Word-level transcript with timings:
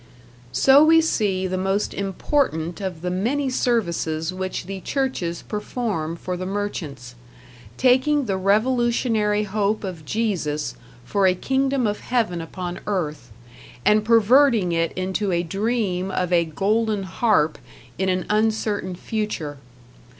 So 0.51 0.83
we 0.83 0.99
see 0.99 1.45
the 1.45 1.59
most 1.59 1.93
important 1.93 2.81
of 2.81 3.03
the 3.03 3.11
many 3.11 3.51
services 3.51 4.33
which 4.33 4.65
the 4.65 4.81
churches 4.81 5.43
perform 5.43 6.15
for 6.15 6.35
the 6.35 6.47
merchants 6.47 7.13
taking 7.77 8.25
the 8.25 8.35
revolutionary 8.35 9.43
hope 9.43 9.83
of 9.83 10.03
Jesus, 10.03 10.75
for 11.05 11.27
a 11.27 11.35
kingdom 11.35 11.85
of 11.85 11.99
heaven 11.99 12.41
upon 12.41 12.79
earth, 12.87 13.31
and 13.85 14.03
perverting 14.03 14.71
it 14.71 14.91
into 14.93 15.31
a 15.31 15.43
dream 15.43 16.09
of 16.09 16.33
a 16.33 16.45
golden 16.45 17.03
harp 17.03 17.59
in 17.99 18.09
an 18.09 18.25
uncertain 18.27 18.95
future. 18.95 19.59